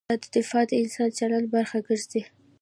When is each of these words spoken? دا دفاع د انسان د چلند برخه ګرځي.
دا 0.09 0.15
دفاع 0.37 0.63
د 0.67 0.71
انسان 0.81 1.07
د 1.11 1.15
چلند 1.19 1.47
برخه 1.55 1.77
ګرځي. 1.87 2.21